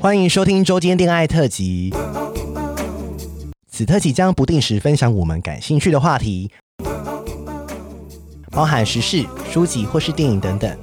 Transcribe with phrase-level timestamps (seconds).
[0.00, 1.92] 欢迎收听周间恋爱特辑。
[3.68, 6.48] 此特辑将不定时分享我们感兴趣的话题，
[8.52, 10.78] 包含时事、书籍或是电影等等。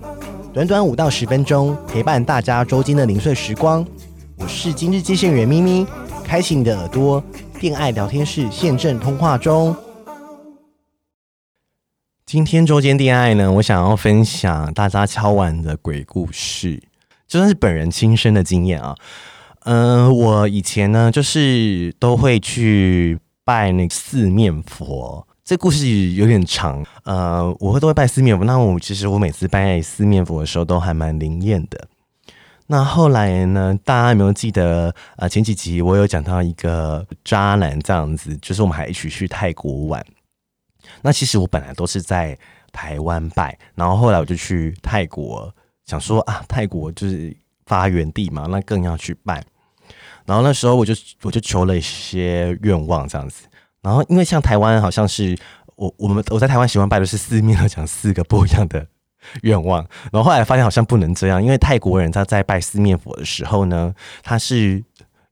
[0.54, 3.88] 短短五到十分钟，陪伴大家周间的零碎时光。
[4.36, 5.88] 我是今日接线员咪咪，
[6.26, 7.24] 开启你的耳朵，
[7.62, 9.74] 恋爱聊天室现正通话中。
[12.26, 16.84] 今天周间恋爱呢，我想要分享大家敲碗的鬼故事，
[17.28, 18.96] 就算是本人亲身的经验啊。
[19.66, 25.28] 嗯、我以前呢，就是都会去拜那个四面佛。
[25.44, 28.44] 这故事有点长，呃，我会都会拜四面佛。
[28.46, 31.88] 那我其实我每次拜四面佛的时候，都还蛮灵验的。
[32.68, 34.94] 那后来呢，大家有没有记得？
[35.18, 40.04] 呃，前几集我有讲到一个渣男这样子，就是我们还一起去泰国玩。
[41.04, 42.36] 那其实我本来都是在
[42.72, 45.54] 台湾拜，然后后来我就去泰国，
[45.86, 49.44] 想说啊，泰国就是发源地嘛，那更要去拜。
[50.26, 53.48] 然后那时候我就我就求了一些愿望这样子，
[53.82, 55.38] 然后因为像台湾好像是
[55.76, 58.88] 我我们我在台湾喜欢拜的是四面都讲四个不一样的
[59.44, 64.84] 愿望，然后后来发现好像不能这样，因为泰国人他在拜四面佛的时候呢，他是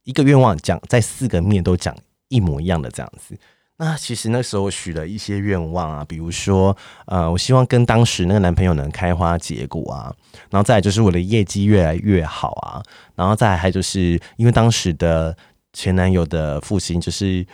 [0.04, 1.95] 一个愿望讲在四个面都讲
[2.28, 3.36] 一模一样的这样子。
[3.76, 10.14] 那其实那时候许了一些愿望啊，比如说，呃，我希望跟当时那个男朋友能开花结果啊，
[10.50, 12.82] 然后再来就是我的业绩越来越好啊，
[13.16, 15.36] 然后再来还就是因为当时的
[15.74, 17.46] 前男友的父亲就是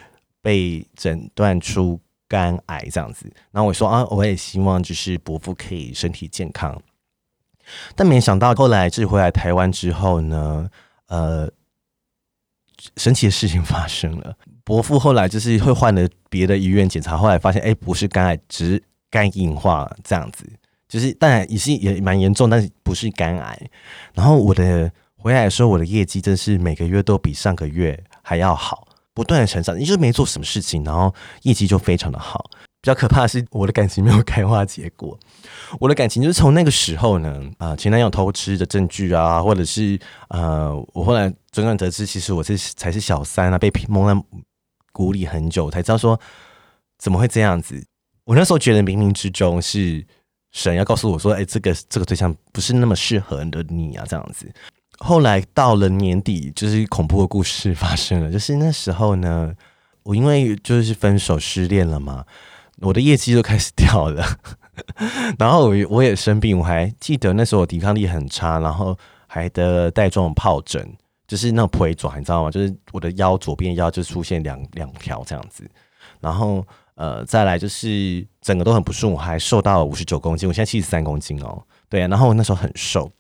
[0.42, 6.80] 被诊断出肝癌这样子，然后我说啊，我也希望就是伯父可以身体健康，
[7.96, 10.70] 但没想到后来就是回来台湾之后呢，
[11.08, 11.50] 呃。
[12.98, 20.46] 神奇的事情发生了，伯父后来就是会换了别的医院检查，后来发现哎、不是肝癌，只是肝硬化这样子，
[20.88, 23.70] 就是当然也是也蛮严重，但是不是肝癌。
[24.14, 31.14] 然后我的回来的时候，我的业绩真是每个月都比上个月还要好，不断的成长，你就没做什么事情，然后
[31.44, 32.50] 业绩就非常的好。
[32.82, 35.20] 比较可怕的是，我的感情没有开花结果。
[35.82, 44.26] 我的感情就是从那个时候呢，啊、前男友偷吃的证据啊，或者是呃，我后来转转得知，其实我是才是小三啊，被蒙在
[44.94, 46.18] 鼓里很久，才知道说
[46.98, 47.84] 怎么会这样子。
[48.24, 50.06] 我那时候觉得冥冥之中是
[50.52, 54.50] 神要告诉我说，哎、这个这个对象不是那么适合的你啊，这样子。
[55.00, 59.54] 后来到了年底，就是恐怖的故事发生了，就是那时候呢，
[60.04, 62.26] 我因为就是分手失恋了嘛。
[62.82, 64.26] 我的业绩就开始掉了，
[65.38, 68.98] 然后我我也生病，我还记得那时候我抵抗力很差，然后
[69.28, 70.96] 还得带状疱疹，
[71.28, 72.50] 就是那种腿爪，你知道吗？
[72.50, 75.70] 就是我的腰左边腰就出现两两条这样子，
[76.22, 83.12] 然后呃再来就是整个都很不顺，我还瘦到了五十九公斤，我现在七十三公斤哦，对啊，然后我那时候很瘦，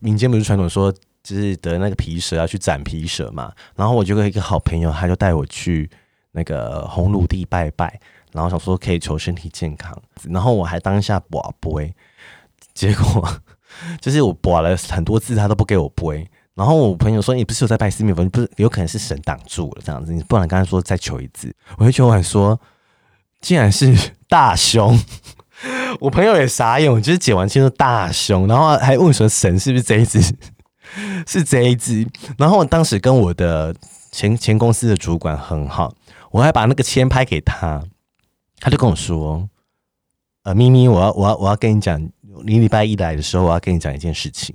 [0.00, 0.92] 民间不是传统说
[1.24, 5.90] 就是得那个皮蛇要去斩皮蛇嘛，然后我就跟一个好朋友，他就带我去
[6.30, 8.00] 那个红炉地拜拜。
[8.32, 9.96] 然后想说可以求身体健康，
[10.30, 11.94] 然后我还当下拔杯，
[12.74, 13.28] 结果
[14.00, 16.28] 就是我拔了很多次，他都不给我杯。
[16.54, 18.28] 然后我朋友说：“你不是有在拜四面佛？
[18.30, 20.12] 不是有可能是神挡住了这样子？
[20.12, 22.60] 你不然刚才说再求一次。”我就求完说
[23.40, 23.96] ：“竟然是
[24.28, 24.98] 大凶！”
[26.00, 30.20] 我朋友也傻眼，我就是解完签说大凶，然后还问说：“神是不是这一只？
[31.28, 32.04] 是这一只？”
[32.36, 33.72] 然后我当时跟我的
[34.10, 35.94] 前前公司的主管很好，
[36.32, 37.84] 我还把那个签拍给他。
[38.60, 39.48] 他就跟我说
[40.42, 42.00] ：“呃，咪咪，我要，我要，我要跟你讲，
[42.44, 44.54] 你礼拜一来的时候，我要跟你讲一件事情，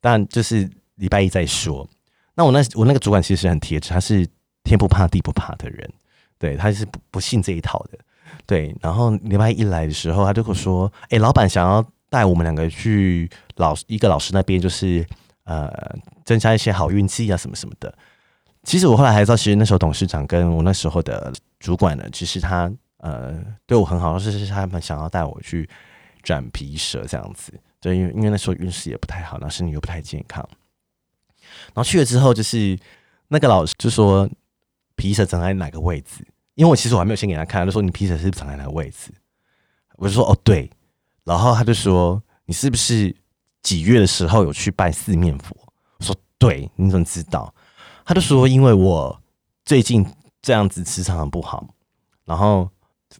[0.00, 1.88] 但就是礼拜一再说。
[2.34, 4.26] 那我那我那个主管其实很铁齿，他是
[4.64, 5.90] 天不怕地不怕的人，
[6.38, 7.98] 对，他是不不信这一套的，
[8.46, 8.74] 对。
[8.80, 15.04] 然后礼拜一来的时候，他就跟我说：，哎、老板想要带我们两个去老一个老师那边，就是
[15.44, 15.70] 呃，
[16.24, 17.92] 增加一些好运气啊，什么什么的。
[18.62, 25.68] 其实我后来还知道，其实那时候董事长跟我那时候的主管呢，其实他。”呃，对我很好，是是他们想要带我去
[26.22, 30.46] 斩皮蛇这样子，对，因为因为那时候运势也不太好，然后身体又不太健康。
[31.68, 32.76] 然后去了之后，就是
[33.28, 34.28] 那个老师就说
[34.96, 39.12] 皮蛇长在哪个位置，因为我其实我还没有先给他看，他就说你皮蛇是不是长在哪个位置？
[39.94, 40.68] 我就说哦对，
[41.22, 43.14] 然后他就说你是不是
[43.62, 45.56] 几月的时候有去拜四面佛？
[45.98, 47.54] 我说对，你怎么知道？
[48.04, 49.22] 他就说因为我
[49.64, 50.04] 最近
[50.42, 51.64] 这样子磁场很不好，
[52.24, 52.68] 然后。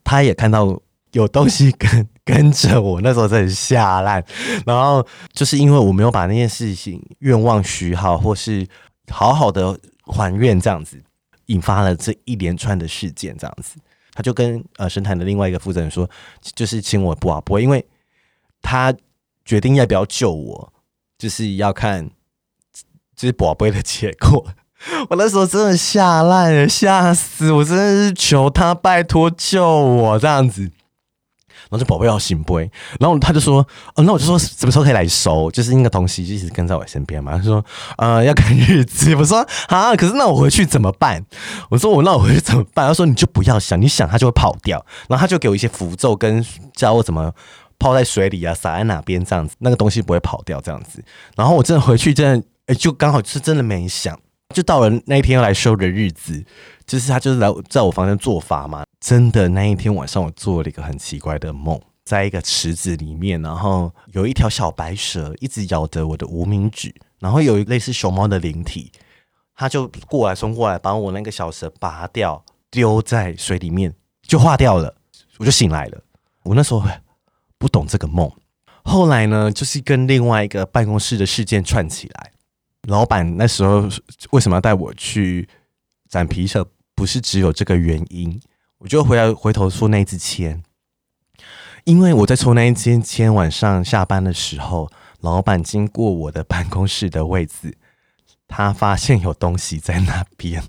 [0.05, 0.81] 他也看到
[1.13, 4.25] 有东西跟跟着我，那时候真的吓烂。
[4.67, 8.67] 然后就是因为我没有把那件事情愿望许好，或是
[9.11, 11.03] 好好的还愿这样子，
[11.47, 13.79] 引发了这一连串的事件这样子。
[14.13, 16.09] 他就跟呃神坛的另外一个负责人说，
[16.43, 17.87] 就是请我不啊不，因为
[18.61, 18.93] 他
[19.45, 20.73] 决定要不要救我，
[21.17, 22.11] 就是要看
[23.15, 24.47] 就是宝贝的结果。
[25.11, 27.65] 我那时候真的吓烂了，吓死我！
[27.65, 30.71] 真的是求他拜托救我这样子。
[31.71, 33.59] 然后就宝贝要醒杯，然后他就说
[33.95, 35.51] ：“哦，那我就说什么时候可以来收？
[35.51, 37.63] 就是那个东西就一直跟在我身边嘛。”他说
[37.99, 41.23] ：“呃，要看日子。”我说：“啊，可是那我回去怎么办？”
[41.69, 46.43] 我说：“我那我回去怎么办？”他说：“你就不要想，你想他就会跑掉。”然后他就给我一些符咒，跟
[46.75, 47.31] 教我怎么
[47.79, 51.05] 泡在水里啊，撒在哪边这样子，那个东西不会跑掉这样子。
[51.37, 54.19] 然后我真的回去，真的哎，就刚好是真的没想。
[54.55, 56.45] 就到了那一天要来收的日子，
[56.87, 58.85] 就是他就是来在我房间做法嘛。
[58.99, 68.91] 真的那一天晚上，我做了一个很奇怪的梦，在一个池子里面，然后有一条小白蛇一直咬着我的无名指，然后有一类似熊猫的灵体，
[69.55, 74.97] 他就过来冲过来把我那个小蛇拔掉，丢在水里面就化掉了，
[75.37, 76.03] 我就醒来了。
[76.45, 76.83] 我那时候
[77.59, 78.33] 不懂这个梦，
[78.83, 82.33] 后来呢，就是跟另外一个办公室的事件串起来。
[82.89, 83.89] 老板那时候
[84.31, 85.49] 为什么要带我去
[86.09, 86.67] 展皮蛇？
[86.95, 88.41] 不是只有这个原因。
[88.79, 90.63] 我就回来回头说那一支签，
[91.85, 94.91] 因为我在抽那一支签，晚上下班的时候，
[95.21, 97.77] 老板经过我的办公室的位置，
[98.47, 100.63] 他发现有东西在那边，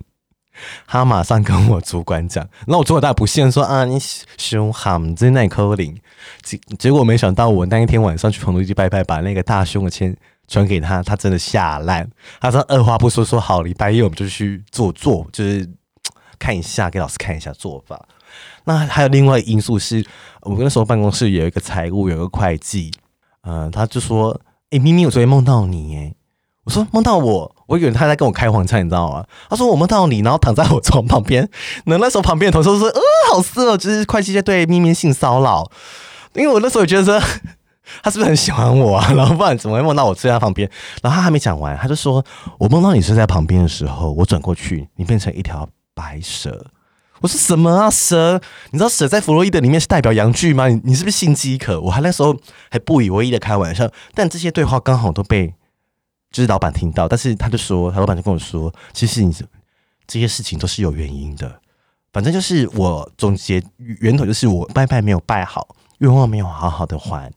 [0.86, 2.48] 他马上跟我主管讲。
[2.68, 3.98] 那我主管当然不信，说啊，你
[4.38, 6.00] 凶悍在那扣零。
[6.42, 10.16] 结结果没想到，我那一天晚上去棚里去拜拜，把那个大凶的签。
[10.50, 12.10] 传给他，他真的吓烂。
[12.42, 15.70] 他说二话不说说好，礼拜一我们就去做做，就是
[16.40, 18.04] 看一下，给老师看一下做法。
[18.66, 20.04] 那还有另外一个因素是，
[20.42, 22.92] 我们那时候办公室有一个财务，有一个会计，
[23.44, 24.32] 嗯、呃，他就说
[24.72, 26.14] ：“哎、欸，明明我昨天梦到你。”哎，
[26.64, 29.26] 我说梦到我，我以为他在跟我开黄腔，你知道吗？
[29.50, 31.48] 他说我梦到你，然后躺在我床旁边。
[31.86, 33.02] 那那时候旁边的同事说：“呃，
[33.32, 35.72] 好色，就是会计在对咪咪性骚扰。”
[36.36, 37.22] 因为我那时候觉得说。
[38.04, 39.12] 他是不是很喜欢我啊？
[39.16, 40.70] 然后不然怎么会梦到我睡在他旁边？
[41.02, 42.24] 然后他还没讲完，他就说
[42.60, 46.68] ：“我梦到你睡在旁边的时候，我转过去，你变成一条白蛇。”
[47.22, 47.90] 我说：“什么啊？
[47.90, 48.40] 蛇？
[48.72, 50.70] 你知道蛇在弗洛伊德里面是代表阳具吗？
[50.70, 52.34] 你你是不是性饥渴？”我还那时候
[52.72, 55.54] 还不以为意的开玩笑，但这些对话刚好都被
[56.32, 57.10] 就是老板听到。
[57.10, 59.36] 但是他就说，他老板就跟我说：“其实你
[60.08, 61.60] 这些事情都是有原因的。
[62.14, 67.30] 反正就是我总结源头就是我拜拜没有拜好，愿望没有好好的还。”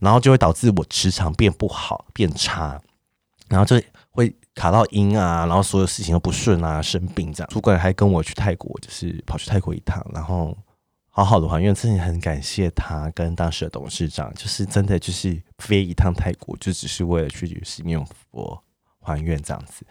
[0.00, 2.80] 然后就会导致我磁场变不好、变差，
[3.48, 3.80] 然后就
[4.10, 7.50] 会卡到阴啊，然后所有事情都不顺啊，生病这样。
[7.50, 10.56] 主管还跟我去泰国，就是跑去泰国一趟，然后
[11.08, 18.62] 好好的还愿，真的很感谢他跟当时的董事长，就是真的就是飞一趟泰国，就只是为了去十面佛
[19.00, 19.84] 还愿这样子。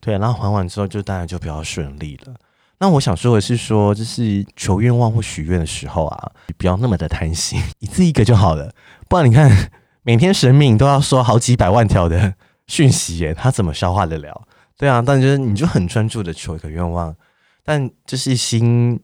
[0.00, 2.34] 对，然后还完之后，就当然就比较顺利了。
[2.80, 8.74] 那我想说的是说，就是求愿望或许愿的时候啊，你不要那么的贪心， 一次一个就好了。
[9.06, 9.70] 不然你看，
[10.02, 12.34] 每天神明都要说好几百万条的
[12.66, 14.48] 讯息耶，他怎么消化得了？
[14.78, 17.14] 对啊，但就是你就很专注的求一个愿望，
[17.62, 18.98] 但就是心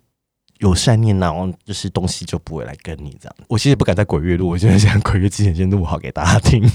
[0.60, 3.36] 有善念，然后就是东西就不会来跟你这样。
[3.46, 6.66] 我其实不敢在鬼月录，我现在想鬼月之前先录好给大家听，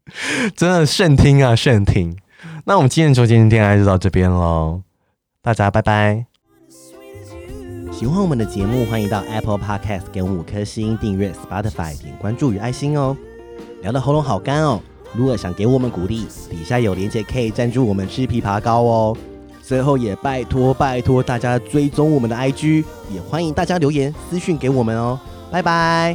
[0.56, 2.16] 真的慎听啊，慎听。
[2.64, 4.80] 那我们今天周间电台就到这边喽，
[5.42, 6.35] 大家拜拜。
[7.98, 13.16] 喜欢我们的节目，欢迎到 Apple Podcast 给我们五颗星，订阅 Spotify 点关注与爱心哦。
[13.80, 14.78] 聊得喉咙好干哦，
[15.14, 19.16] 如果想给我们鼓励，底下有连接可以赞助我们吃枇杷膏哦。
[19.62, 25.18] 最后也拜托拜托大家追踪我们的 IG，也欢迎大家留言私讯给我们哦。
[25.50, 26.14] 拜拜。